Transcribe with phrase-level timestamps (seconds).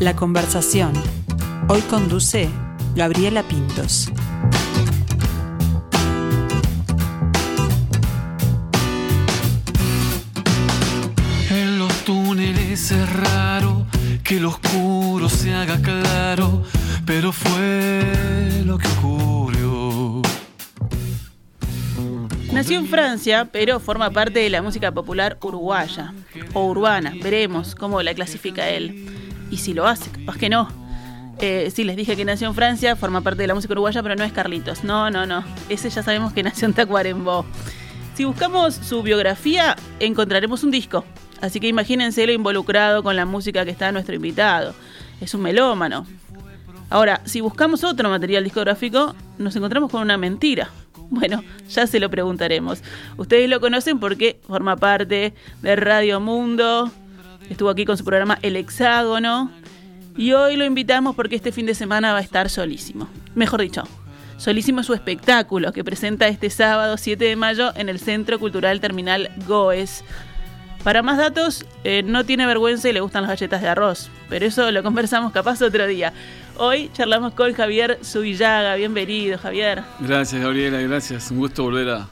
[0.00, 0.92] La conversación.
[1.66, 2.48] Hoy conduce
[2.94, 4.08] Gabriela Pintos.
[11.50, 13.86] En los túneles es raro
[14.22, 16.62] que lo oscuro se haga claro,
[17.04, 20.22] pero fue lo que ocurrió.
[22.52, 26.14] Nació en Francia, pero forma parte de la música popular uruguaya
[26.52, 27.14] o urbana.
[27.20, 29.27] Veremos cómo la clasifica él.
[29.50, 30.68] Y si lo hace, capaz que no.
[31.40, 34.16] Eh, sí, les dije que nació en Francia, forma parte de la música uruguaya, pero
[34.16, 34.84] no es Carlitos.
[34.84, 35.44] No, no, no.
[35.68, 37.44] Ese ya sabemos que nació en Tacuarembó.
[38.14, 41.04] Si buscamos su biografía, encontraremos un disco.
[41.40, 44.74] Así que imagínense lo involucrado con la música que está nuestro invitado.
[45.20, 46.04] Es un melómano.
[46.90, 50.70] Ahora, si buscamos otro material discográfico, nos encontramos con una mentira.
[51.10, 52.82] Bueno, ya se lo preguntaremos.
[53.16, 56.90] Ustedes lo conocen porque forma parte de Radio Mundo.
[57.50, 59.50] Estuvo aquí con su programa El Hexágono.
[60.16, 63.08] Y hoy lo invitamos porque este fin de semana va a estar solísimo.
[63.34, 63.84] Mejor dicho,
[64.36, 69.30] solísimo su espectáculo que presenta este sábado 7 de mayo en el Centro Cultural Terminal
[69.46, 70.02] Goes.
[70.82, 74.46] Para más datos, eh, no tiene vergüenza y le gustan las galletas de arroz, pero
[74.46, 76.12] eso lo conversamos capaz otro día.
[76.56, 78.74] Hoy charlamos con Javier Subillaga.
[78.74, 79.82] Bienvenido, Javier.
[80.00, 81.30] Gracias, Gabriela, gracias.
[81.30, 82.08] Un gusto volver a,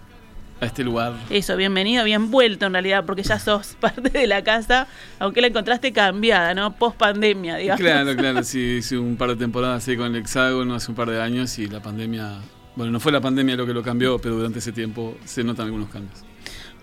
[0.61, 1.15] a este lugar.
[1.31, 4.87] Eso, bienvenido, bien vuelto en realidad, porque ya sos parte de la casa,
[5.19, 6.75] aunque la encontraste cambiada, ¿no?
[6.77, 7.81] Post pandemia, digamos.
[7.81, 11.11] Claro, claro, sí, hice un par de temporadas ahí con el Hexágono hace un par
[11.11, 12.41] de años y la pandemia,
[12.75, 15.67] bueno, no fue la pandemia lo que lo cambió, pero durante ese tiempo se notan
[15.67, 16.25] algunos cambios.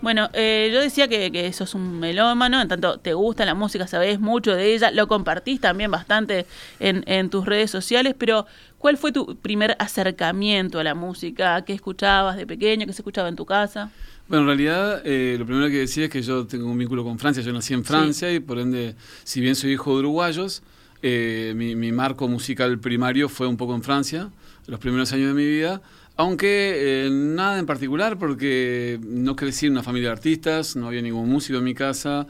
[0.03, 3.87] Bueno, eh, yo decía que, que sos un melómano, en tanto te gusta la música,
[3.87, 6.45] sabés mucho de ella, lo compartís también bastante
[6.81, 8.45] en, en tus redes sociales, pero
[8.83, 11.63] ¿cuál fue tu primer acercamiento a la música?
[11.63, 12.85] ¿Qué escuchabas de pequeño?
[12.85, 13.89] ¿Qué se escuchaba en tu casa?
[14.27, 17.17] Bueno, en realidad, eh, lo primero que decía es que yo tengo un vínculo con
[17.17, 17.41] Francia.
[17.41, 20.63] Yo nací en Francia y por ende, si bien soy hijo de uruguayos,
[21.01, 24.29] eh, mi, mi marco musical primario fue un poco en Francia,
[24.67, 25.81] los primeros años de mi vida.
[26.17, 31.01] Aunque eh, nada en particular, porque no crecí en una familia de artistas, no había
[31.01, 32.27] ningún músico en mi casa,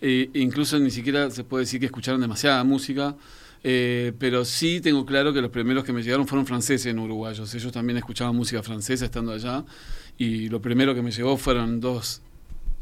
[0.00, 3.16] e incluso ni siquiera se puede decir que escucharon demasiada música.
[3.68, 7.52] Eh, pero sí tengo claro que los primeros que me llegaron fueron franceses en uruguayos.
[7.52, 9.64] Ellos también escuchaban música francesa estando allá.
[10.16, 12.22] Y lo primero que me llegó fueron dos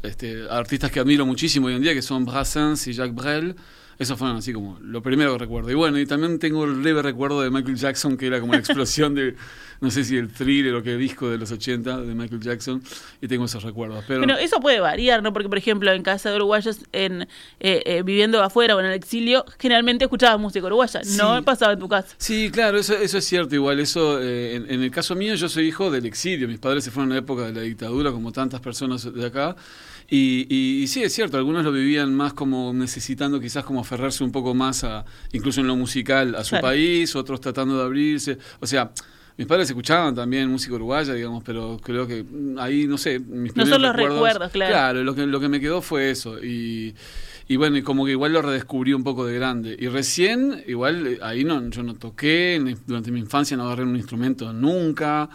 [0.03, 3.55] este, artistas que admiro muchísimo hoy en día, que son Brassens y Jacques Brel.
[3.97, 5.71] Esos fueron así como lo primero que recuerdo.
[5.71, 8.59] Y bueno, y también tengo el leve recuerdo de Michael Jackson, que era como la
[8.59, 9.35] explosión de,
[9.81, 12.83] no sé si el thriller o qué disco de los 80 de Michael Jackson,
[13.21, 14.03] y tengo esos recuerdos.
[14.07, 15.31] Pero Bueno, eso puede variar, ¿no?
[15.31, 17.23] Porque, por ejemplo, en casa de uruguayos, en,
[17.59, 21.01] eh, eh, viviendo afuera o en el exilio, generalmente escuchabas música uruguaya.
[21.03, 21.17] Sí.
[21.17, 22.15] No pasaba en tu casa.
[22.17, 23.55] Sí, claro, eso, eso es cierto.
[23.55, 26.47] Igual, eso, eh, en, en el caso mío, yo soy hijo del exilio.
[26.47, 29.55] Mis padres se fueron en la época de la dictadura, como tantas personas de acá.
[30.09, 34.23] Y, y- y sí, es cierto, algunos lo vivían más como necesitando quizás como aferrarse
[34.23, 36.67] un poco más a, incluso en lo musical, a su Claro.
[36.67, 38.37] país, otros tratando de abrirse.
[38.59, 38.91] O sea,
[39.37, 42.23] mis padres escuchaban también música uruguaya, digamos, pero creo que
[42.57, 44.71] ahí, no sé, mis No primeros son los recuerdos, claro.
[44.71, 46.41] Claro, lo que, lo que me quedó fue eso.
[46.41, 46.95] Y,
[47.47, 49.75] y bueno, y como que igual lo redescubrí un poco de grande.
[49.77, 53.95] Y recién, igual, eh, ahí no, yo no toqué, durante mi infancia no agarré un
[53.97, 55.29] instrumento nunca,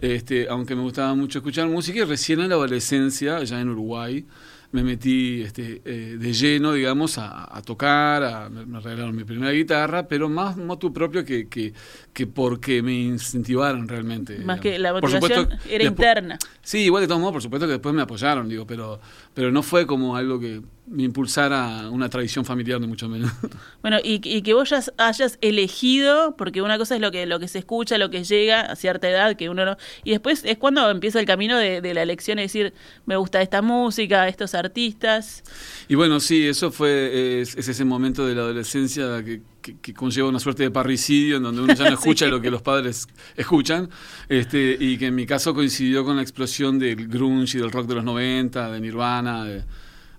[0.00, 4.24] este, aunque me gustaba mucho escuchar música, y recién en la adolescencia, allá en Uruguay,
[4.72, 9.52] me metí este, eh, de lleno, digamos, a, a tocar, a- me, regalaron mi primera
[9.52, 11.72] guitarra, pero más motu propio que, que,
[12.12, 14.32] que porque me incentivaron realmente.
[14.40, 14.60] Más digamos.
[14.60, 16.38] que la Por motivación supuesto, era interna.
[16.62, 19.00] Sí, igual de todos modos, por supuesto que después me apoyaron, digo, pero,
[19.34, 23.30] pero no fue como algo que me impulsara una tradición familiar, ni mucho menos.
[23.82, 27.38] Bueno, y, y que vos ya hayas elegido, porque una cosa es lo que, lo
[27.38, 29.76] que se escucha, lo que llega a cierta edad, que uno no...
[30.02, 32.74] Y después es cuando empieza el camino de, de la elección, es decir,
[33.04, 35.44] me gusta esta música, estos artistas.
[35.88, 39.94] Y bueno, sí, eso fue, es, es ese momento de la adolescencia que, que- que
[39.94, 42.30] conlleva una suerte de parricidio en donde uno ya no escucha Sí.
[42.30, 43.06] lo que los padres
[43.36, 43.88] escuchan,
[44.28, 47.86] este, y que en mi caso coincidió con la explosión del grunge y del rock
[47.88, 49.62] de los 90, de Nirvana, de,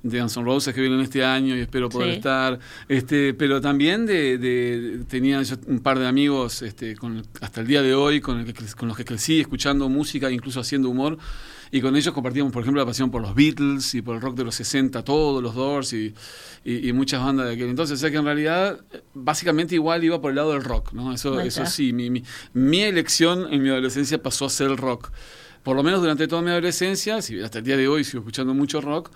[0.04, 2.16] de Guns N' Roses que vienen este año y espero poder Sí.
[2.18, 7.62] estar, este, pero también de, de- tenía yo un par de amigos este, con, hasta
[7.62, 10.90] el día de hoy con, el que con los que crecí escuchando música, incluso haciendo
[10.90, 11.18] humor,
[11.70, 14.38] y con ellos compartíamos, por ejemplo, la pasión por los Beatles y por el rock
[14.38, 16.14] de los 60, todos los Doors y,
[16.64, 17.98] y- y muchas bandas de aquel entonces.
[17.98, 18.80] O sea que en realidad,
[19.14, 21.12] básicamente igual iba por el lado del rock, ¿no?
[21.14, 22.24] Eso, eso sí, mi, mi,
[22.54, 25.12] mi elección en mi adolescencia pasó a ser el rock.
[25.64, 28.80] Por lo menos durante toda mi adolescencia, hasta el día de hoy sigo escuchando mucho
[28.80, 29.12] rock,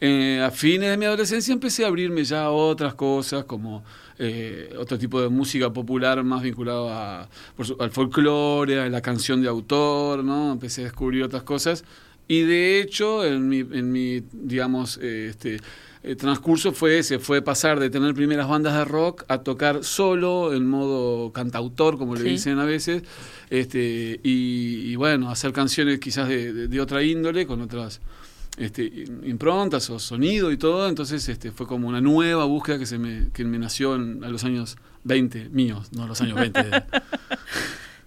[0.00, 3.84] eh, a fines de mi adolescencia empecé a abrirme ya a otras cosas, como
[4.18, 7.28] eh, otro tipo de música popular más vinculado a,
[7.62, 10.52] su- al folclore, a la canción de autor, ¿no?
[10.52, 11.84] Empecé a descubrir otras cosas
[12.28, 15.58] Y de hecho, en mi, en mi digamos, eh, este,
[16.02, 20.52] el transcurso fue ese, fue pasar de tener primeras bandas de rock a tocar solo,
[20.54, 22.28] en modo cantautor, como le Sí.
[22.28, 23.02] dicen a veces,
[23.50, 28.00] este, y, y bueno, hacer canciones quizás de, de- de otra índole, con otras
[28.58, 28.84] este,
[29.24, 33.30] improntas o sonido y todo, entonces este, fue como una nueva búsqueda que, se me,
[33.32, 36.62] que me nació en- a los años 20 míos, no a los años 20.
[36.62, 36.82] de-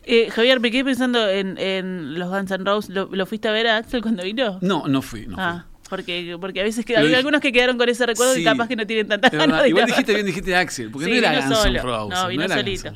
[0.03, 2.89] Eh, Javier, me quedé pensando en, en los Guns N' Roses.
[2.89, 4.57] ¿Lo, lo fuiste a ver a Axel cuando vino?
[4.61, 5.43] No, no fui, no fui.
[5.43, 8.43] ah, porque, porque a veces que, Lo hay algunos que quedaron con ese recuerdo y
[8.43, 11.47] capaz que no tienen tanta ganas Igual dijiste bien, dijiste Axel, porque Sí, no era
[11.47, 11.79] Guns N'.
[11.81, 12.19] Roses.
[12.19, 12.93] No, vino era solito.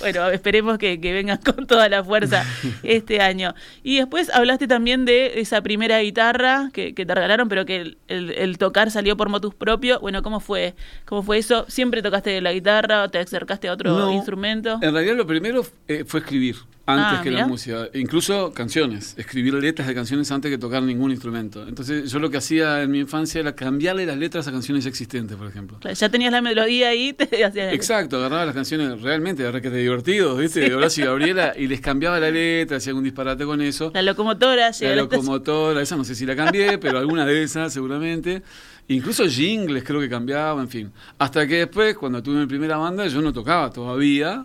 [0.00, 2.44] Bueno, esperemos que, que vengan con toda la fuerza
[2.82, 3.54] este año.
[3.82, 7.98] Y después hablaste también de esa primera guitarra que, que te regalaron, pero que el,
[8.08, 10.00] el- el tocar salió por motus propio.
[10.00, 10.74] Bueno, ¿cómo fue?
[11.04, 11.64] ¿Cómo fue eso?
[11.68, 14.78] ¿Siempre tocaste la guitarra o te acercaste a otro No, instrumento?
[14.82, 16.56] En realidad lo primero eh, fue escribir
[16.86, 21.10] antes Ah, que la música, incluso canciones, escribir letras de canciones antes que tocar ningún
[21.10, 21.66] instrumento.
[21.66, 25.36] Entonces yo lo que hacía en mi infancia era cambiarle las letras a canciones existentes,
[25.36, 25.78] por ejemplo.
[25.80, 27.72] Claro, Ya tenías la melodía ahí, te hacías...
[27.72, 30.60] Exacto, agarraba las canciones realmente de requete divertidos, ¿viste?
[30.60, 33.90] De Horacio y Gabriela, y les cambiaba la letra, hacía algún disparate con eso.
[33.94, 37.72] La locomotora, a la locomotora, esa no sé si la cambié, pero alguna de esas
[37.72, 38.42] seguramente.
[38.88, 40.92] Incluso jingles creo que cambiaba, en fin.
[41.18, 44.44] Hasta que después, cuando tuve mi primera banda, yo no tocaba todavía.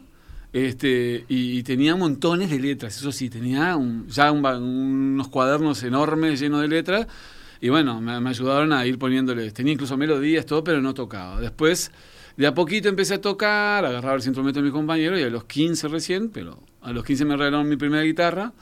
[0.51, 5.83] Este, y, y tenía montones de letras, eso sí, tenía un- ya un unos cuadernos
[5.83, 7.07] enormes llenos de letras.
[7.61, 9.53] Y bueno, me, ayudaron a ir poniéndoles.
[9.53, 11.39] Tenía incluso melodías, todo, pero no tocaba.
[11.41, 11.91] Después,
[12.37, 15.43] de a poquito empecé a tocar, agarraba el instrumento de mi compañero y a los
[15.43, 18.53] 15 recién, pero a los 15 me regalaron mi primera guitarra.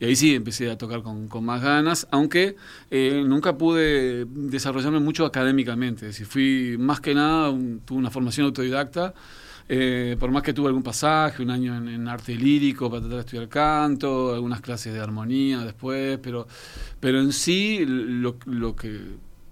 [0.00, 2.56] Y ahí sí empecé a tocar con, más ganas, aunque
[2.90, 6.08] eh, nunca pude desarrollarme mucho académicamente.
[6.08, 7.52] Es fui más que nada,
[7.84, 9.14] tuve una formación autodidacta.
[9.68, 13.20] Eh, por más que tuve algún pasaje, un año en, arte lírico para tratar de
[13.20, 16.46] estudiar canto, algunas clases de armonía después, pero,
[17.00, 19.00] pero en sí lo, lo que,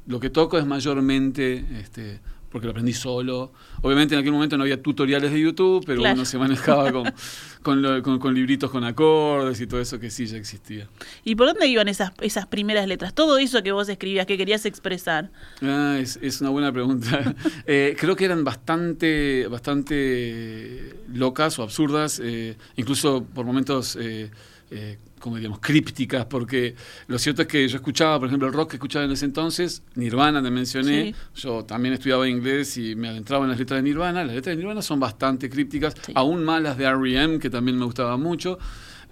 [0.06, 2.20] lo que toco es mayormente este,
[2.52, 3.50] porque lo aprendí solo.
[3.80, 6.14] Obviamente en aquel momento no había tutoriales de YouTube, pero Claro.
[6.16, 7.12] uno se manejaba con,
[7.62, 10.86] con, lo- con- con libritos con acordes y todo eso que sí ya existía.
[11.24, 13.14] ¿Y por dónde iban esas, esas primeras letras?
[13.14, 15.30] Todo eso que vos escribías, que querías expresar.
[15.62, 17.34] Ah, es, es una buena pregunta.
[17.66, 24.30] Eh, creo que eran bastante, bastante locas o absurdas, eh, incluso por momentos, eh,
[24.70, 26.74] eh, como diríamos, crípticas, porque
[27.06, 29.82] lo cierto es que yo escuchaba, por ejemplo, el rock que escuchaba en ese entonces,
[29.94, 34.24] Nirvana te mencioné, yo también estudiaba inglés y me adentraba en las letras de Nirvana,
[34.24, 36.12] las letras de Nirvana son bastante crípticas, Sí.
[36.16, 38.58] aún más las de R.E.M., que también me gustaba mucho.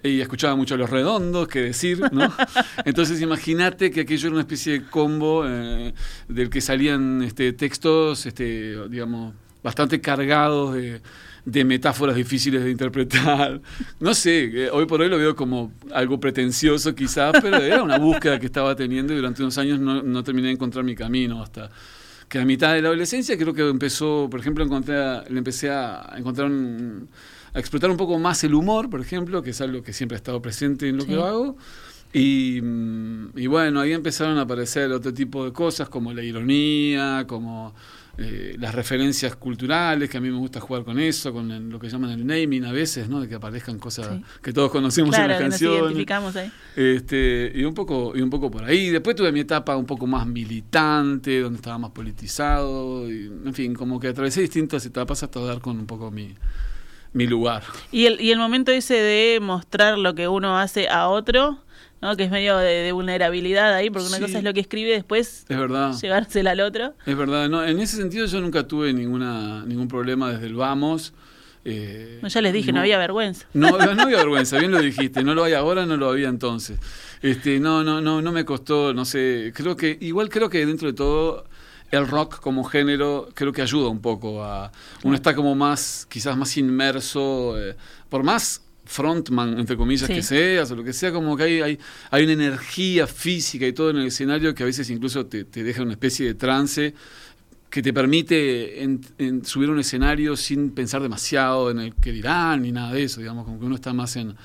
[0.03, 2.33] Y escuchaba mucho a los redondos, que decir, ¿no?
[2.85, 5.93] Entonces imagínate que aquello era una especie de combo eh,
[6.27, 11.01] del que salían este, textos, este, digamos, bastante cargados de,
[11.45, 13.61] de metáforas difíciles de interpretar.
[13.99, 17.97] No sé, eh, hoy por hoy lo veo como algo pretencioso quizás, pero era una
[17.97, 21.41] búsqueda que estaba teniendo y durante unos años no, no terminé de encontrar mi camino
[21.41, 21.69] hasta
[22.29, 24.95] que a mitad de la adolescencia creo que empezó, por ejemplo, encontré
[25.29, 27.09] le empecé a encontrar un-
[27.53, 30.19] a explotar un poco más el humor, por ejemplo, que es algo que siempre ha
[30.19, 31.09] estado presente en lo Sí.
[31.09, 31.57] que hago.
[32.13, 37.25] Y, mm, y bueno, ahí empezaron a aparecer otro tipo de cosas como la ironía,
[37.27, 37.73] como
[38.17, 41.79] eh, las referencias culturales, que a mí me gusta jugar con eso, con el- lo
[41.79, 43.21] que llaman el naming a veces, ¿no?
[43.21, 44.23] De que aparezcan cosas Sí.
[44.43, 45.79] que todos conocemos en las nos canciones.
[45.81, 46.51] identificamos ahí.
[46.75, 48.89] Este, y un poco, y un poco por ahí.
[48.89, 53.73] Después tuve mi etapa un poco más militante, donde estaba más politizado, y, en fin,
[53.73, 56.35] como que atravesé distintas etapas hasta dar con un poco mi,
[57.13, 57.63] mi lugar.
[57.91, 61.59] Y el, y el momento ese de mostrar lo que uno hace a otro,
[62.01, 62.15] ¿no?
[62.17, 64.23] que es medio de, de vulnerabilidad ahí, porque una Sí.
[64.23, 65.93] cosa es lo que escribe después Es verdad.
[66.01, 66.93] llevársela al otro.
[67.05, 71.13] Es verdad, no, en ese sentido yo nunca tuve ninguna ningún problema desde el vamos.
[71.63, 73.45] eh, No, ya les dije, no, había vergüenza.
[73.53, 76.79] No, no había vergüenza, bien lo dijiste, no lo hay ahora, no lo había entonces.
[77.21, 80.87] Este, no, no, no, no me costó, no sé, creo que, igual creo que dentro
[80.87, 81.45] de todo,
[81.91, 84.71] el rock como género, creo que ayuda un poco a,
[85.03, 87.75] uno está como más, quizás más inmerso, eh,
[88.09, 90.15] por más frontman, entre comillas, Sí.
[90.15, 91.79] que seas, o lo que sea, como que hay, hay,
[92.09, 95.63] hay una energía física y todo en el escenario que a veces incluso te, te
[95.63, 96.93] deja una especie de trance
[97.69, 102.11] que te permite en- en subir a un escenario sin pensar demasiado en el que
[102.11, 104.35] dirán ni nada de eso, digamos, como que uno está más en,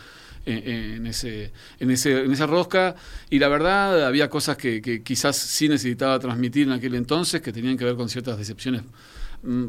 [0.44, 1.50] en, ese,
[1.80, 2.94] en, ese, en esa rosca.
[3.28, 7.52] Y la verdad, había cosas que, que quizás sí necesitaba transmitir en aquel entonces, que
[7.52, 8.82] tenían que ver con ciertas decepciones,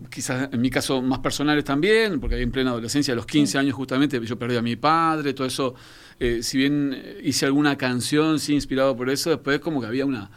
[0.10, 3.58] quizás en mi caso más personales también, porque ahí en plena adolescencia, a los 15
[3.58, 5.76] años justamente, yo perdí a mi padre, todo eso.
[6.20, 10.06] eh, si bien eh, hice alguna canción, sí, inspirado por eso, después como que había
[10.06, 10.30] una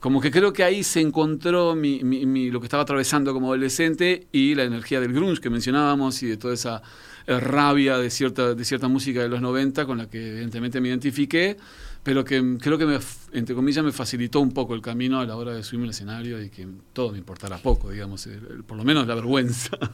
[0.00, 3.46] como que creo que ahí se encontró mi, mi- mi- lo que estaba atravesando como
[3.46, 6.82] adolescente y la energía del grunge que mencionábamos y de toda esa
[7.26, 10.88] eh, rabia de cierta, de cierta música de los 90 con la que evidentemente me
[10.88, 11.56] identifiqué,
[12.04, 12.98] pero que creo que, me,
[13.32, 16.40] entre comillas, me facilitó un poco el camino a la hora de subirme al escenario
[16.40, 18.28] y que todo me importara poco, digamos,
[18.66, 19.76] por lo menos la vergüenza.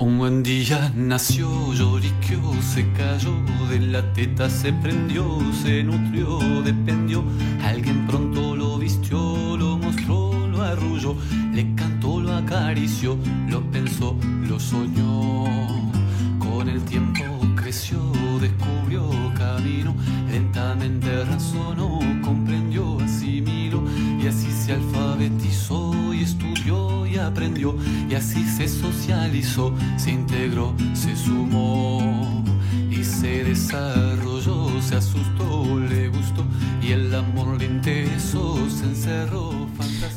[0.00, 3.32] Un buen día nació, lloriqueó, se cayó,
[3.68, 7.24] de la teta se prendió, se nutrió, dependió.
[7.64, 9.18] Alguien pronto lo vistió,
[9.56, 11.16] lo mostró, lo arrulló,
[11.52, 14.16] le cantó, lo acarició, lo pensó,
[14.48, 15.46] lo soñó.
[16.50, 17.22] Con el tiempo
[17.56, 17.98] creció,
[18.40, 19.94] descubrió camino,
[20.30, 23.82] lentamente razonó, comprendió, asimiló
[24.20, 27.76] y así se alfabetizó y estudió y aprendió
[28.08, 32.42] y así se socializó, se integró, se sumó
[32.98, 36.44] y se desarrolló, se asustó, le gustó
[36.82, 39.68] y el amor le interesó, se encerró.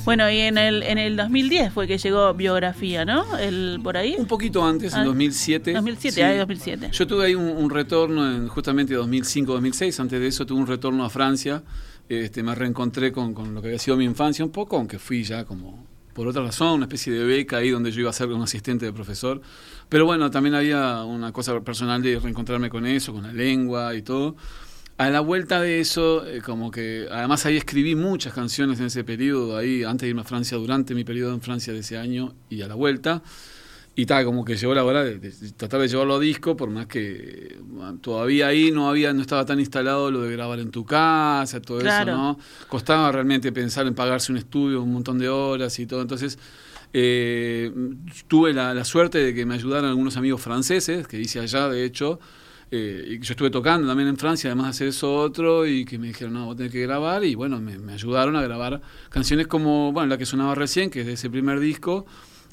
[0.03, 3.37] Bueno, y en el, en el 2010 fue que llegó biografía, ¿no?
[3.37, 4.15] El, por ahí.
[4.17, 5.73] Un poquito antes, en 2007.
[5.73, 6.89] 2007, ahí 2007.
[6.91, 9.99] Yo tuve ahí un, retorno en justamente 2005-2006.
[9.99, 11.61] Antes de eso tuve un retorno a Francia.
[12.09, 15.23] Este, me reencontré con, con lo que había sido mi infancia un poco, aunque fui
[15.23, 18.29] ya como por otra razón, una especie de beca ahí donde yo iba a ser
[18.29, 19.41] un asistente de profesor.
[19.89, 24.01] Pero bueno, también había una cosa personal de reencontrarme con eso, con la lengua y
[24.01, 24.35] todo.
[24.97, 29.03] A la vuelta de eso, eh, como que, además ahí escribí muchas canciones en ese
[29.03, 32.35] periodo, ahí antes de irme a Francia, durante mi periodo en Francia de ese año
[32.49, 33.23] y a la vuelta.
[33.93, 35.19] Y tal, como que llegó la hora de,
[35.57, 37.57] tratar de llevarlo a disco, por más que
[37.99, 41.81] todavía ahí no había no estaba tan instalado lo de grabar en tu casa, todo
[41.81, 42.39] eso, ¿no?
[42.69, 46.01] Costaba realmente pensar en pagarse un estudio, un montón de horas y todo.
[46.01, 46.39] Entonces,
[46.93, 47.71] eh,
[48.27, 52.19] tuve la, suerte de que me ayudaran algunos amigos franceses, que hice allá, de hecho,
[52.71, 55.97] eh, y yo estuve tocando también en Francia, además de hacer eso otro, y que
[55.97, 59.47] me dijeron, no, vos tenés que grabar, y bueno, me, me ayudaron a grabar canciones
[59.47, 62.05] como, bueno, la que sonaba recién, que es de ese primer disco,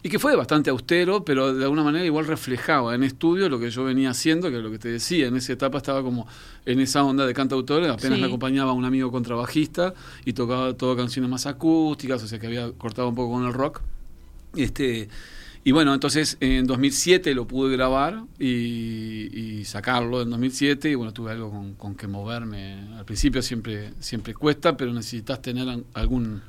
[0.02, 3.70] y que fue bastante austero, pero de alguna manera igual reflejaba en estudio lo que
[3.70, 6.26] yo venía haciendo, que es lo que te decía, en esa etapa estaba como
[6.64, 11.30] en esa onda de cantautor, apenas me acompañaba un amigo contrabajista y tocaba todo canciones
[11.30, 13.80] más acústicas, o sea que había cortado un poco con el rock.
[14.54, 15.08] Este,
[15.64, 21.32] y bueno, entonces en 2007 lo pude grabar y, sacarlo en 2007 y bueno, tuve
[21.32, 22.88] algo con, con, que moverme.
[22.96, 26.40] Al principio siempre, siempre cuesta, pero necesitas tener algún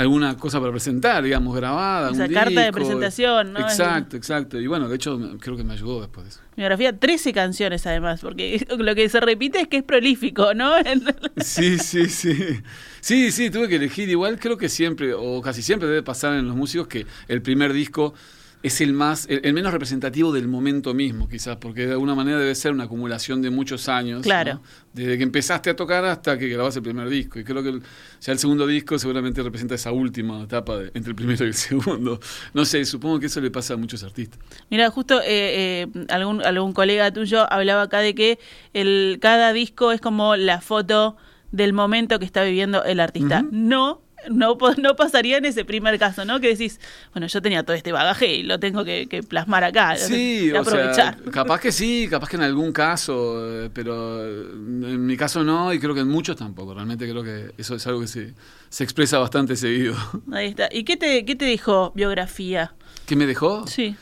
[0.00, 2.10] alguna cosa para presentar, digamos, grabada.
[2.10, 3.60] Esa carta de presentación, ¿no?
[3.60, 4.58] Exacto, exacto.
[4.58, 6.40] Y bueno, de hecho, creo que me ayudó después de eso.
[6.56, 10.72] Biografía, 13 canciones además, porque lo que se repite es que es prolífico, ¿no?
[11.36, 12.60] sí, sí, sí.
[13.00, 14.08] Sí, sí, tuve que elegir.
[14.08, 17.72] Igual creo que siempre, o casi siempre debe pasar en los músicos que el primer
[17.72, 18.14] disco
[18.62, 22.54] es el más, el, menos representativo del momento mismo, quizás, porque de alguna manera debe
[22.54, 24.22] ser una acumulación de muchos años.
[24.22, 24.60] Claro.
[24.92, 27.38] Desde que empezaste a tocar hasta que grabas el primer disco.
[27.38, 27.82] Y creo que el,
[28.20, 32.20] ya el segundo disco seguramente representa esa última etapa entre el primero y el segundo.
[32.52, 34.38] No sé, supongo que eso le pasa a muchos artistas.
[34.68, 38.38] Mira, justo eh, eh, algún, algún colega tuyo hablaba acá de que
[38.74, 41.16] el, cada disco es como la foto
[41.50, 43.44] del momento que está viviendo el artista.
[43.50, 46.40] No no, no pasaría en ese primer caso, ¿no?
[46.40, 46.80] Que decís,
[47.12, 49.96] bueno, yo tenía todo este bagaje y lo tengo que, plasmar acá.
[49.96, 51.18] Sí, aprovechar.
[51.30, 55.78] capaz que sí, capaz que en algún caso, eh, pero en mi caso no, y
[55.78, 56.74] creo que en muchos tampoco.
[56.74, 58.34] Realmente creo que eso es algo que se,
[58.68, 59.94] se expresa bastante seguido.
[60.32, 60.68] Ahí está.
[60.70, 62.74] ¿Y qué te, qué te dijo biografía?
[63.06, 63.66] ¿Qué me dejó?
[63.66, 63.96] Sí.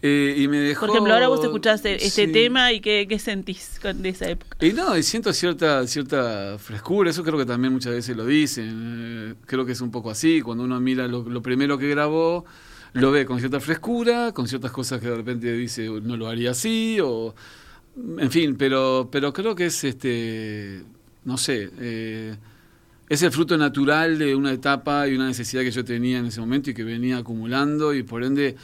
[0.00, 3.80] Eh, y me dejó, Por ejemplo, ahora vos escuchaste este tema y qué, qué sentís
[3.82, 4.56] de esa época.
[4.64, 8.94] Y no, y siento cierta, cierta frescura, eso creo que también muchas veces lo dicen.
[8.96, 12.44] Eh, creo que es un poco así, cuando uno mira lo, primero que grabó,
[12.92, 16.52] lo ve con cierta frescura, con ciertas cosas que de repente dice no lo haría
[16.52, 17.34] así, o
[18.18, 20.84] en fin, pero, pero creo que es este,
[21.24, 22.36] no sé, eh,
[23.08, 26.40] es el fruto natural de una etapa y una necesidad que yo tenía en ese
[26.40, 28.54] momento y que venía acumulando y por ende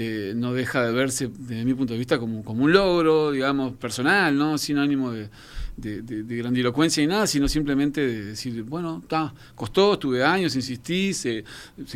[0.00, 3.74] eh, no deja de verse, desde mi punto de vista, como, como un logro, digamos,
[3.74, 4.56] personal, ¿no?
[4.56, 5.28] Sin ánimo de,
[5.76, 11.44] de, grandilocuencia y nada, sino simplemente de decir, bueno, está, costó, estuve años, insistí, seguí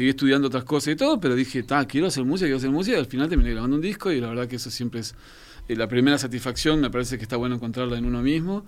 [0.08, 2.98] estudiando otras cosas y todo, pero dije, está, quiero hacer música, quiero hacer música, y
[2.98, 5.14] al final terminé grabando un disco y la verdad que eso siempre es
[5.68, 8.64] eh, la primera satisfacción, me parece que está bueno encontrarla en uno mismo.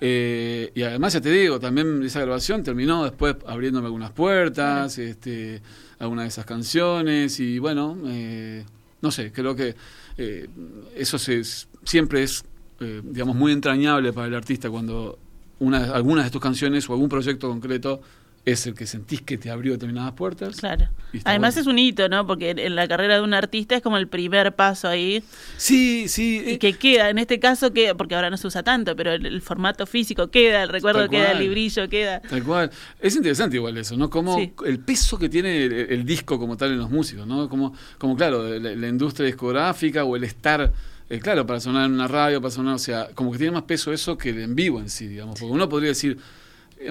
[0.00, 5.62] Eh, y además, ya te digo, también esa grabación terminó después abriéndome algunas puertas, este,
[5.98, 8.64] algunas de esas canciones, y bueno, eh,
[9.04, 9.76] no sé, creo que
[10.18, 10.48] eh,
[10.96, 11.42] eso se,
[11.84, 12.44] siempre es,
[12.80, 15.18] digamos, muy entrañable para el artista cuando
[15.60, 18.00] una, algunas de tus canciones o algún proyecto concreto
[18.44, 20.56] es el que sentís que te abrió determinadas puertas.
[20.56, 20.88] Claro.
[21.24, 22.26] Además es un hito, ¿no?
[22.26, 25.22] Porque en la carrera de un artista es como el primer paso ahí.
[25.56, 26.42] Sí, sí.
[26.46, 29.40] Y que queda, en este caso queda, porque ahora no se usa tanto, pero el,
[29.40, 32.20] formato físico queda, el recuerdo queda, el librillo queda.
[32.20, 32.70] Tal cual.
[33.00, 34.10] Es interesante igual eso, ¿no?
[34.10, 37.48] Como el peso que tiene el, disco como tal en los músicos, ¿no?
[37.48, 40.70] Como, como claro, la, industria discográfica o el estar
[41.08, 43.64] eh, claro, para sonar en una radio, para sonar, o sea, como que tiene más
[43.64, 45.38] peso eso que el en vivo en sí, digamos.
[45.38, 46.18] Porque uno podría decir, eh,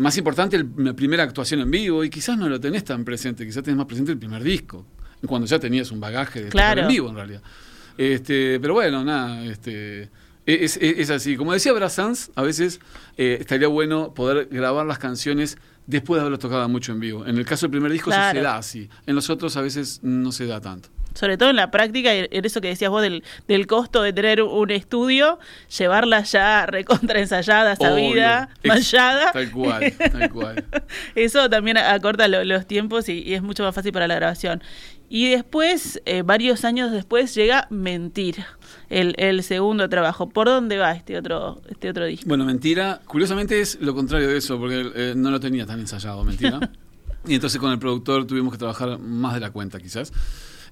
[0.01, 3.45] más importante el- la primera actuación en vivo y quizás no lo tenés tan presente,
[3.45, 4.85] quizás tenés más presente el primer disco,
[5.27, 6.81] cuando ya tenías un bagaje de Claro.
[6.81, 7.41] en vivo en realidad.
[7.97, 10.09] Este, pero bueno, nada, este,
[10.45, 11.37] es, es- es así.
[11.37, 12.79] Como decía Brassens, a veces
[13.17, 17.25] eh, estaría bueno poder grabar las canciones después de haberlas tocado mucho en vivo.
[17.25, 18.39] En el caso del primer disco eso Claro.
[18.39, 20.89] se da así, en los otros a veces no se da tanto.
[21.13, 24.41] Sobre todo en la práctica, en eso que decías vos del, del costo de tener
[24.41, 25.39] un estudio,
[25.77, 29.31] llevarla ya recontra ensayada, sabida, manchada.
[29.31, 30.65] Tal cual, tal cual.
[31.15, 34.63] Eso también acorta lo- los tiempos y, y es mucho más fácil para la grabación.
[35.09, 38.47] Y después, eh, varios años después, llega Mentira,
[38.89, 40.27] el, el segundo trabajo.
[40.29, 42.25] ¿Por dónde va este otro, este otro disco?
[42.27, 43.01] Bueno, mentira.
[43.05, 46.59] Curiosamente es lo contrario de eso, porque eh, no lo tenía tan ensayado, mentira.
[47.27, 50.11] y entonces con el productor tuvimos que trabajar más de la cuenta, quizás.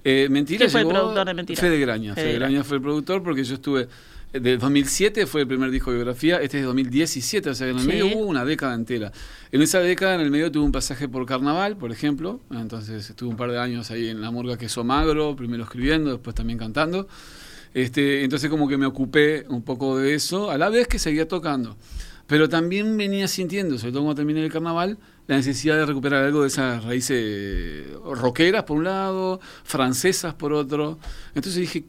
[0.04, 1.60] Eh, mentira ¿Quién fue el productor de Mentira?
[1.60, 2.14] Fede Graña.
[2.14, 2.50] Fede Fede Graña.
[2.52, 3.88] Graña fue el productor porque yo estuve.
[4.32, 7.66] eh, De 2007 fue el primer disco de biografía, este es de 2017, o sea
[7.66, 7.88] que en el Sí.
[7.88, 9.12] medio hubo una década entera.
[9.52, 13.28] En esa década, en el medio tuve un pasaje por carnaval, por ejemplo, entonces estuve
[13.28, 17.06] un par de años ahí en la murga Queso Magro, primero escribiendo, después también cantando.
[17.74, 21.28] Este, entonces como que me ocupé un poco de eso, a la vez que seguía
[21.28, 21.76] tocando.
[22.26, 26.42] Pero también venía sintiendo, sobre todo cuando terminé el carnaval, la necesidad de recuperar algo
[26.42, 30.98] de esas raíces rockeras por un lado, francesas por otro.
[31.34, 31.84] Entonces dije,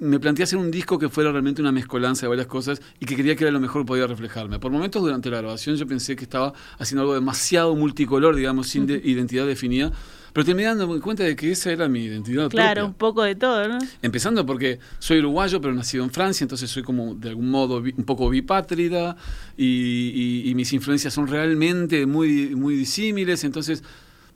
[0.00, 3.16] me planteé hacer un disco que fuera realmente una mezcolanza de varias cosas y que
[3.16, 4.58] quería que era lo mejor que podía reflejarme.
[4.60, 8.86] Por momentos durante la grabación yo pensé que estaba haciendo algo demasiado multicolor, digamos, sin
[8.86, 9.90] de- identidad definida,
[10.38, 12.84] pero terminé dándome cuenta de que esa era mi identidad Claro, propia.
[12.84, 13.78] un poco de todo, ¿no?
[14.02, 18.04] Empezando porque soy uruguayo, pero nacido en Francia, entonces soy como de algún modo un
[18.04, 19.16] poco bipátrida
[19.56, 23.82] y, y- y mis influencias son realmente muy, muy disímiles, entonces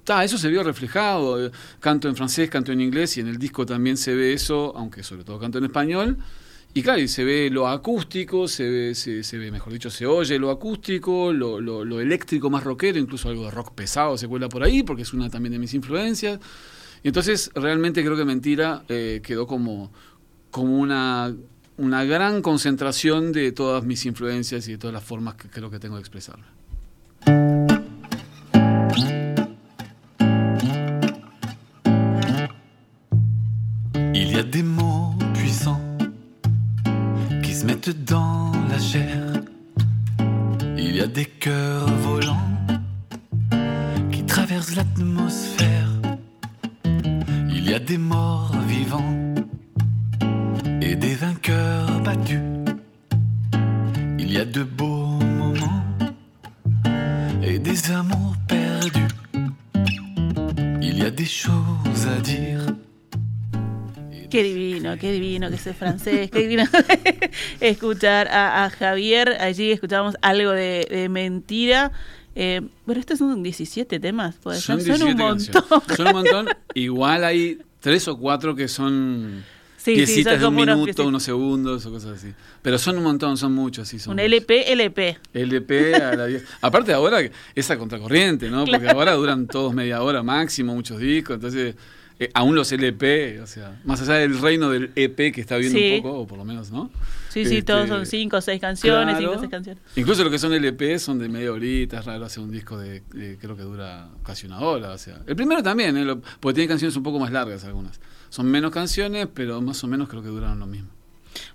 [0.02, 1.52] ta, eso se vio reflejado.
[1.78, 5.04] Canto en francés, canto en inglés y en el disco también se ve eso, aunque
[5.04, 6.16] sobre todo canto en español.
[6.74, 10.38] Y claro, y se ve lo acústico, se ve, se, ve, mejor dicho, se oye
[10.38, 14.48] lo acústico, lo, lo- lo eléctrico más rockero, incluso algo de rock pesado se cuela
[14.48, 16.40] por ahí, porque es una también de mis influencias.
[17.02, 19.92] Y entonces realmente creo que Mentira eh, quedó como,
[20.50, 21.34] como una,
[21.76, 25.78] una gran concentración de todas mis influencias y de todas las formas que creo que
[25.78, 26.44] tengo de expresarme.
[64.32, 66.64] Qué divino, qué divino que ese francés, qué divino
[67.60, 69.36] escuchar a, a Javier.
[69.40, 71.92] Allí escuchábamos algo de, de mentira.
[72.34, 74.64] Eh, pero estos son 17 temas, puede ser.
[74.64, 75.38] Son, un 17 montón.
[75.68, 75.96] canciones.
[75.96, 76.48] Son un montón.
[76.74, 79.44] Igual hay tres o cuatro que son
[79.76, 82.32] Sí, piecitas de un unos minuto, unos segundos o cosas así.
[82.62, 83.86] Pero son un montón, son muchos.
[83.88, 84.26] Sí, son Un muchos.
[84.32, 85.18] LP, LP.
[85.34, 87.18] LP a la die- Aparte ahora
[87.54, 88.64] esa contracorriente, ¿no?
[88.64, 88.98] Porque Claro.
[88.98, 91.74] ahora duran todos media hora máximo, muchos discos, entonces
[92.24, 95.78] eh, aún los LP, o sea, más allá del reino del EP que está viendo
[95.78, 95.94] Sí.
[95.96, 96.90] un poco, o por lo menos, ¿no?
[97.28, 99.38] Sí, sí, Este, todos son 5 o 6 canciones, 5 o.
[99.38, 99.82] 6 canciones.
[99.96, 103.02] Incluso lo que son LP son de media horita, es raro hacer un disco de,
[103.40, 105.20] creo que dura casi una hora, o sea.
[105.26, 106.04] El primero también, ¿eh?
[106.04, 108.00] Lo- porque tiene canciones un poco más largas algunas.
[108.28, 110.88] Son menos canciones, pero más o menos creo que duran lo mismo.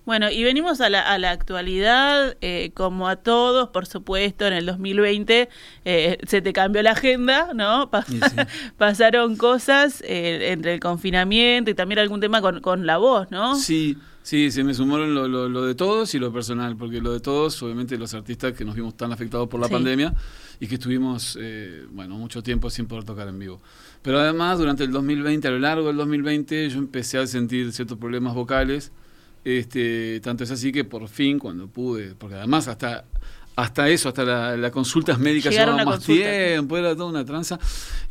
[0.06, 4.54] Bueno, y venimos a la, a la actualidad, eh, como a todos, por supuesto, en
[4.54, 5.50] el 2020
[5.86, 7.90] eh, se te cambió la agenda, ¿no?
[8.08, 8.20] Sí.
[8.78, 13.56] Pasaron cosas eh, entre el confinamiento y también algún tema con, con la voz, ¿no?
[13.56, 17.12] Sí, sí, se me sumaron lo, lo- lo de todos y lo personal, porque lo
[17.14, 19.74] de todos, obviamente los artistas que nos vimos tan afectados por la Sí.
[19.74, 20.14] pandemia
[20.60, 23.62] y que estuvimos, eh, bueno, mucho tiempo sin poder tocar en vivo.
[24.02, 27.98] Pero además, durante el 2020, a lo largo del 2020, yo empecé a sentir ciertos
[27.98, 28.92] problemas vocales.
[29.58, 33.06] Este, tanto es así que por fin, cuando pude, porque además hasta
[33.56, 36.30] hasta eso, hasta la- las consultas médicas llevaban más consulta.
[36.32, 37.58] tiempo, era toda una tranza.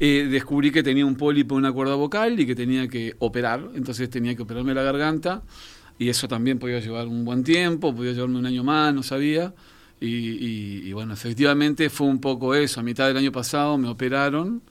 [0.00, 3.60] Eh, descubrí que tenía un pólipo en una cuerda vocal y que tenía que operar,
[3.76, 5.42] entonces tenía que operarme la garganta
[6.00, 9.54] y eso también podía llevar un buen tiempo, podía llevarme un año más, no sabía.
[10.00, 12.80] Y, y- y bueno, efectivamente fue un poco eso.
[12.80, 14.62] A mitad del año pasado me operaron.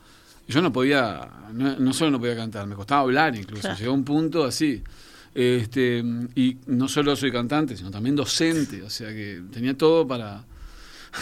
[0.47, 3.61] Yo no podía, no, no solo no podía cantar, me costaba hablar incluso.
[3.61, 3.77] Claro.
[3.79, 4.83] Llegó un punto así.
[5.35, 6.03] Este,
[6.35, 8.81] y no solo soy cantante, sino también docente.
[8.81, 10.45] O sea que tenía todo para,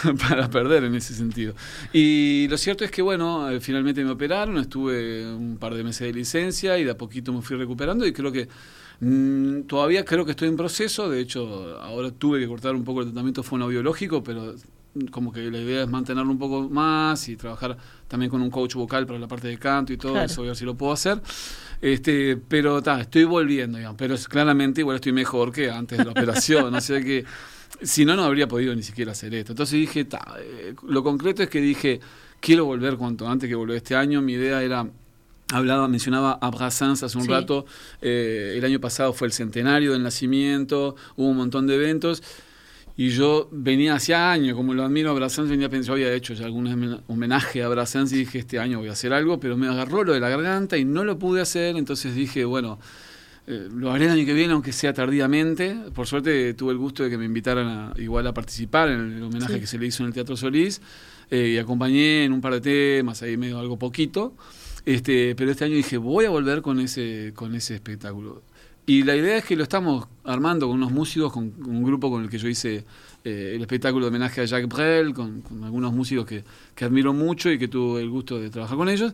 [0.29, 1.55] para perder en ese sentido.
[1.91, 6.07] Y lo cierto es que, bueno, eh, finalmente me operaron, estuve un par de meses
[6.07, 8.47] de licencia y de a poquito me fui recuperando y creo que
[8.99, 13.01] Mm, todavía creo que estoy en proceso, de hecho ahora tuve que cortar un poco
[13.01, 14.55] el tratamiento fonobiológico, pero
[15.11, 17.77] como que la idea es mantenerlo un poco más y trabajar
[18.07, 20.55] también con un coach vocal para la parte de canto y todo eso, a ver
[20.55, 21.21] si lo puedo hacer.
[21.81, 26.05] Este, pero ta, estoy volviendo, digamos, pero es, claramente igual estoy mejor que antes de
[26.05, 27.25] la operación, o sea que
[27.81, 29.51] si no, no habría podido ni siquiera hacer esto.
[29.51, 31.99] Entonces dije, ta, eh, lo concreto es que dije,
[32.39, 34.87] quiero volver cuanto antes que volver este año, mi idea era
[35.51, 37.65] hablaba, mencionaba a Brassens hace un rato,
[38.01, 42.23] eh, el año pasado fue el centenario del nacimiento, hubo un montón de eventos,
[42.95, 46.45] y yo venía hacía años, como lo admiro a Brassens, venía pensando, había hecho ya
[46.45, 50.03] algún homenaje a Brassens y dije, este año voy a hacer algo, pero me agarró
[50.03, 52.79] lo de la garganta y no lo pude hacer, entonces dije, bueno,
[53.45, 55.75] eh, lo haré el año que viene, aunque sea tardíamente.
[55.93, 59.23] Por suerte tuve el gusto de que me invitaran a, igual a participar en el
[59.23, 60.81] homenaje que se le hizo en el Teatro Solís
[61.29, 64.35] eh, y acompañé en un par de temas, ahí medio algo poquito.
[64.85, 68.43] Este, pero este año dije, voy a volver con ese, con ese espectáculo.
[68.85, 72.23] Y la idea es que lo estamos armando con unos músicos, con, un grupo con
[72.23, 72.83] el que yo hice
[73.23, 76.43] eh, el espectáculo de homenaje a Jacques Brel, con, algunos músicos que,
[76.75, 79.13] que, admiro mucho y que tuve el gusto de trabajar con ellos.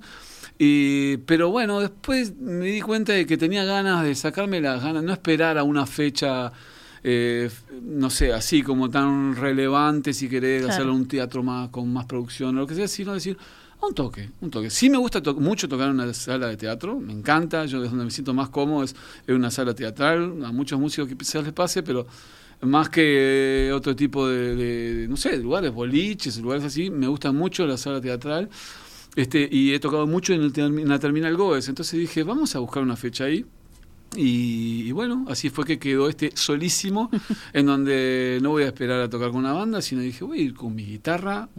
[0.57, 5.03] Y, pero bueno, después me di cuenta de que tenía ganas de sacarme las ganas,
[5.03, 6.51] no esperar a una fecha,
[7.03, 7.49] eh,
[7.83, 12.57] no sé, así como tan relevante si querés hacerlo un teatro más con más producción
[12.57, 13.37] o lo que sea, sino decir,
[13.87, 14.69] un toque, un toque.
[14.69, 18.05] Sí me gusta mucho tocar en una sala de teatro, me encanta, yo es donde
[18.05, 18.95] me siento más cómodo es
[19.27, 22.05] en una sala teatral, a muchos músicos que quizás les pase, pero
[22.61, 27.77] más que otro tipo de, no sé, lugares, boliches, lugares así, me gusta mucho la
[27.77, 28.49] sala teatral.
[29.15, 32.83] Este, y he tocado mucho en, en la Terminal Goes, entonces dije, vamos a buscar
[32.83, 33.45] una fecha ahí.
[34.15, 37.11] Y, bueno, así fue que quedó este solísimo,
[37.53, 40.41] en donde no voy a esperar a tocar con una banda, sino dije, voy a
[40.41, 41.49] ir con mi guitarra,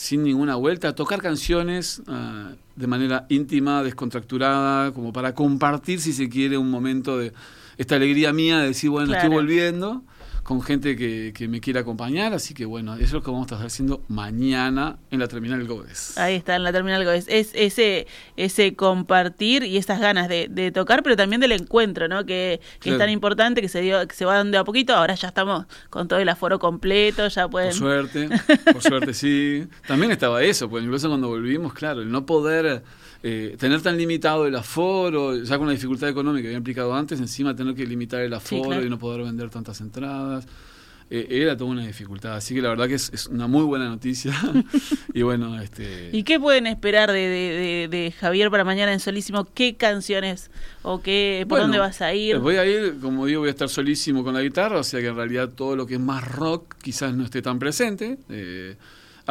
[0.00, 6.30] sin ninguna vuelta, tocar canciones ah, de manera íntima, descontracturada, como para compartir, si se
[6.30, 7.34] quiere, un momento de
[7.76, 10.02] esta alegría mía de decir, bueno, estoy volviendo
[10.50, 13.44] con gente que, que, me quiere acompañar, así que bueno, eso es lo que vamos
[13.44, 16.18] a estar haciendo mañana en la Terminal Godes.
[16.18, 17.26] Ahí está, en la Terminal Godes.
[17.28, 22.26] Es ese, ese compartir y esas ganas de, de tocar, pero también del encuentro, ¿no?
[22.26, 25.14] Que, que es tan importante, que se dio, que se va dando a poquito, ahora
[25.14, 27.70] ya estamos con todo el aforo completo, ya pueden...
[27.70, 28.28] Por suerte,
[28.72, 29.68] por suerte sí.
[29.86, 32.82] También estaba eso, pues incluso cuando volvimos, claro, el no poder
[33.22, 37.20] eh, tener tan limitado el aforo, ya con la dificultad económica que había implicado antes,
[37.20, 40.46] encima tener que limitar el aforo y no poder vender tantas entradas.
[41.12, 42.36] Eh, era toda una dificultad.
[42.36, 44.32] Así que la verdad que es, una muy buena noticia.
[45.12, 46.10] y bueno, este.
[46.12, 49.48] ¿Y qué pueden esperar de, de, Javier para mañana en Solísimo?
[49.52, 50.50] ¿Qué canciones
[50.82, 52.38] o qué, por dónde vas a ir?
[52.38, 55.08] Voy a ir, como digo, voy a estar solísimo con la guitarra, o sea que
[55.08, 58.18] en realidad todo lo que es más rock quizás no esté tan presente.
[58.28, 58.76] Eh,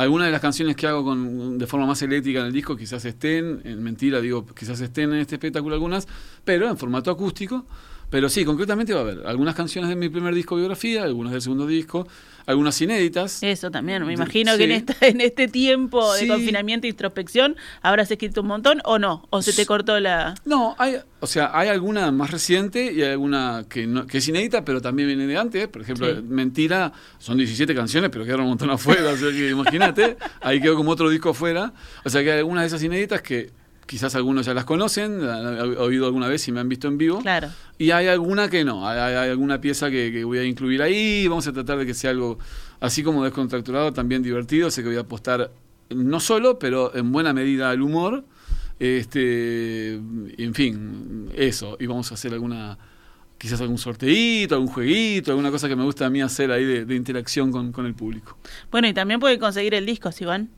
[0.01, 3.03] algunas de las canciones que hago con, de forma más eléctrica en el disco quizás
[3.05, 6.07] estén, en mentira digo, quizás estén en este espectáculo algunas,
[6.45, 7.65] pero en formato acústico.
[8.09, 11.41] Pero sí, concretamente va a haber algunas canciones de mi primer disco biografía, algunas del
[11.41, 12.07] segundo disco,
[12.45, 13.43] algunas inéditas.
[13.43, 18.09] Eso también, me imagino que en, esta, en este tiempo de confinamiento e introspección habrás
[18.09, 20.33] escrito un montón o no, o se te cortó la...
[20.45, 24.27] No, hay, o sea, hay alguna más reciente y hay alguna que, no, que es
[24.27, 25.67] inédita, pero también viene de antes.
[25.67, 30.17] Por ejemplo, Mentira, son 17 canciones, pero quedaron un montón afuera, o sea que imagínate,
[30.41, 31.71] ahí quedó como otro disco afuera.
[32.03, 33.51] O sea que hay algunas de esas inéditas que
[33.89, 37.21] quizás algunos ya las conocen, han oído alguna vez y me han visto en vivo.
[37.23, 37.49] Claro.
[37.79, 41.53] Y hay alguna que no, hay, alguna pieza que, voy a incluir ahí, vamos a
[41.53, 42.37] tratar de que sea algo
[42.79, 45.49] así como descontracturado, también divertido, sé que voy a apostar
[45.89, 48.25] no solo, pero en buena medida al humor.
[48.77, 52.77] Este, en fin, eso, y vamos a hacer alguna
[53.39, 56.95] quizás algún sorteito, algún jueguito, alguna cosa que me gusta a mí hacer ahí de,
[56.95, 58.37] interacción con, con, el público.
[58.69, 60.49] Bueno, y también pueden conseguir el disco, si van.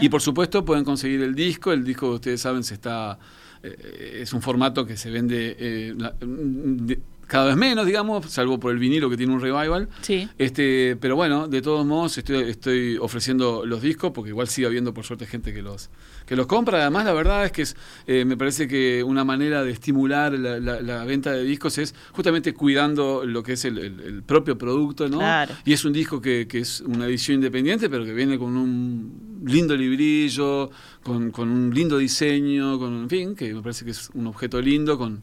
[0.00, 1.72] Y por supuesto pueden conseguir el disco.
[1.72, 3.18] El disco, ustedes saben, se está
[3.62, 5.94] eh, es un formato que se vende eh,
[7.32, 9.88] cada vez menos, digamos, salvo por el vinilo que tiene un revival.
[10.02, 10.28] Sí.
[10.36, 14.92] Este, pero bueno, de todos modos estoy, estoy ofreciendo los discos porque igual sigue habiendo
[14.92, 15.88] por suerte gente que los
[16.26, 16.82] que los compra.
[16.82, 17.74] Además, la verdad es que es,
[18.06, 23.24] eh, me parece que una manera de estimular la, venta de discos es justamente cuidando
[23.24, 25.22] lo que es el, propio producto, ¿no?
[25.64, 29.40] Y es un disco que, que, es una edición independiente, pero que viene con un
[29.46, 30.70] lindo librillo,
[31.02, 34.60] con, con un lindo diseño, con, en fin, que me parece que es un objeto
[34.60, 35.22] lindo, con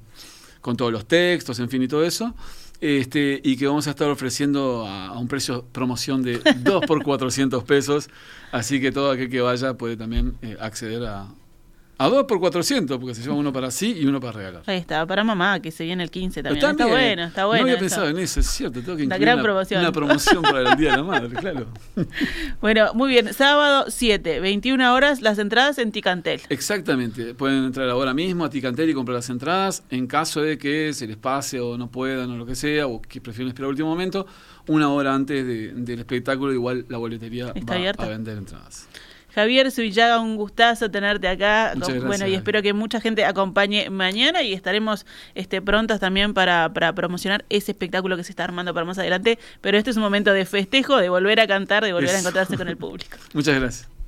[0.61, 2.35] con todos los textos, en fin, y todo eso.
[2.81, 7.63] Este, y que vamos a estar ofreciendo a, un precio promoción de 2 por 400
[7.63, 8.09] pesos.
[8.51, 11.27] Así que todo aquel que vaya puede también eh, acceder a,
[12.01, 14.63] A dos por 400, porque se lleva uno para sí y uno para regalar.
[14.67, 16.57] Ahí está, para mamá, que se viene el 15 también.
[16.57, 16.97] Está Está, bien.
[16.97, 17.59] bueno, está bueno.
[17.59, 17.81] No había eso.
[17.83, 18.79] pensado en eso, es cierto.
[18.81, 19.81] Tengo que incluir gran una, promoción.
[19.81, 21.67] una promoción para el Día de la Madre, claro.
[22.61, 23.33] Bueno, muy bien.
[23.33, 26.39] Sábado 7, 21 horas, las entradas en Ticantel.
[26.47, 27.33] Exactamente.
[27.33, 29.83] Pueden entrar ahora mismo a Ticantel y comprar las entradas.
[29.89, 33.01] En caso de que se les pase o no puedan o lo que sea, o
[33.01, 34.25] que prefieren esperar al último momento,
[34.67, 38.05] una hora antes de- del espectáculo, igual la boletería ¿Está va abierta?
[38.05, 38.87] a vender entradas.
[39.33, 41.73] Javier Suillaga, un gustazo tenerte acá.
[41.75, 42.29] Muchas Bueno, gracias.
[42.29, 47.45] y espero que mucha gente acompañe mañana y estaremos este, prontos también para, para promocionar
[47.49, 49.39] ese espectáculo que se está armando para más adelante.
[49.61, 52.57] Pero este es un momento de festejo, de volver a cantar, de volver a encontrarse
[52.57, 53.17] con el público.
[53.33, 53.98] Muchas gracias.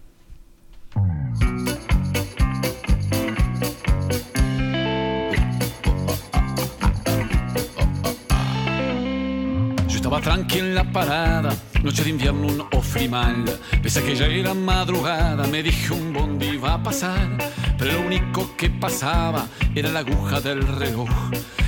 [10.12, 13.46] Estaba tranqui en la parada, noche de invierno un ofrimal.
[13.82, 17.38] Pese a que ya era madrugada, me dije un bondi iba a pasar.
[17.78, 21.10] Pero lo único que pasaba era la aguja del reloj.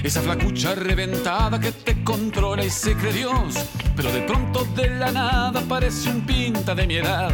[0.04, 3.56] Esa flacucha reventada que te controla y se cree Dios.
[3.96, 7.32] Pero de pronto de la nada parece un pinta de mi edad.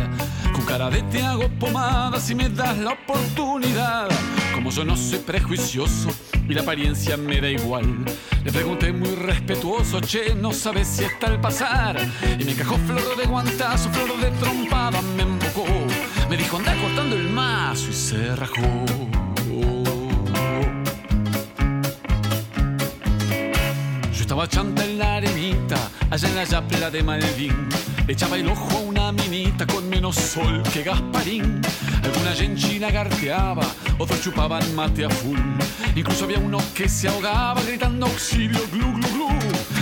[0.53, 4.09] Con cara de te hago pomada si me das la oportunidad.
[4.59, 6.09] Como yo no soy prejuicioso
[6.49, 8.03] y la apariencia me da igual.
[8.43, 11.95] Le pregunté muy respetuoso, che, no sabes si está al pasar.
[12.37, 15.65] Y me encajó flor de guantazo, flor de trompada, me embocó.
[16.29, 18.85] Me dijo, anda cortando el mazo y se rajó.
[24.11, 27.69] Yo estaba chanta en la arenita, allá en la yapla de Malvin.
[28.09, 31.61] Echaba el ojo a una minita con menos sol que Gasparín.
[32.03, 33.67] Alguna yenchina garteaba,
[33.99, 35.37] otros chupaban mate a full.
[35.95, 39.27] Incluso había uno que se ahogaba gritando auxilio, glu, glu, glu.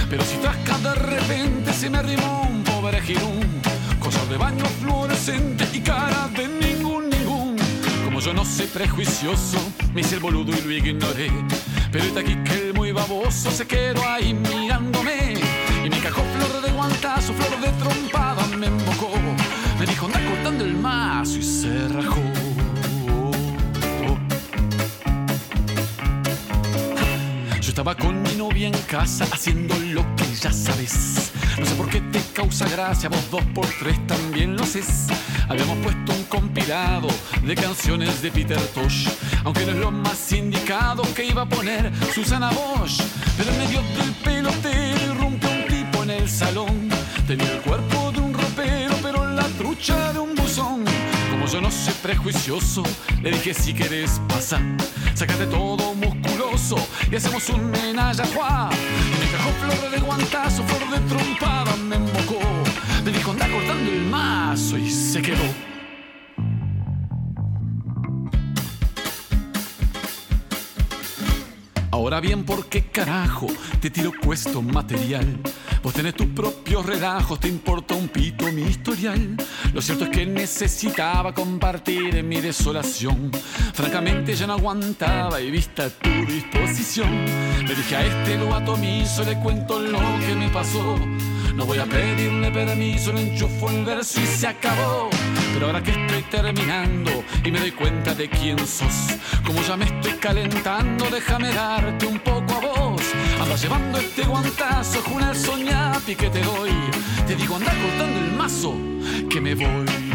[0.09, 3.47] Pero si trasca de repente se me arrimó un pobre girón.
[3.97, 7.55] Cosas de baño fluorescente y cara de ningún, ningún.
[8.03, 9.57] Como yo no soy prejuicioso,
[9.93, 11.31] me hice el boludo y lo ignoré.
[11.93, 15.26] Pero está aquí que el muy baboso se quedó ahí mirándome.
[20.63, 22.21] El mazo y se rajó.
[27.61, 31.31] Yo estaba con mi novia en casa haciendo lo que ya sabes.
[31.59, 35.07] No sé por qué te causa gracia, vos dos por tres también lo haces.
[35.49, 37.07] Habíamos puesto un compilado
[37.43, 39.07] de canciones de Peter Tosh,
[39.43, 43.01] aunque no es lo más indicado que iba a poner Susana Bosch.
[43.37, 46.89] Pero en medio del pelotero irrumpió un tipo en el salón.
[47.27, 50.36] Tenía el cuerpo de un ropero, pero la trucha de un
[51.67, 52.81] no soy prejuicioso,
[53.21, 54.61] le dije si querés pasar,
[55.13, 56.77] sácate todo musculoso
[57.11, 62.39] y hacemos un menaje a me encajó flor de guantazo, flor de trompada, me embocó.
[63.03, 65.43] Me dijo anda cortando el mazo y se quedó.
[71.91, 73.47] Ahora bien, ¿por qué carajo
[73.81, 75.41] te tiro puesto material?
[75.87, 79.37] Vos tenés tus propios relajos, te importa un pito mi historial.
[79.73, 83.31] Lo cierto es que necesitaba compartir en mi desolación.
[83.73, 87.23] Francamente ya no aguantaba y vista tu disposición.
[87.65, 90.97] Le dije a este lo atomizo, le cuento lo que me pasó.
[91.55, 95.09] No voy a pedirle permiso, le enchufo el verso y se acabó.
[95.53, 99.85] Pero ahora que estoy terminando y me doy cuenta de quién sos, como ya me
[99.85, 103.01] estoy calentando, déjame darte un poco a vos.
[103.61, 106.69] Llevando este guantazo, con el soñapi que te doy.
[107.25, 108.75] Te digo, anda cortando el mazo,
[109.29, 110.06] que me voy.